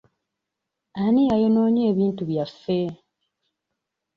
[1.03, 2.79] Ani yayonoonye ebintu byaffe?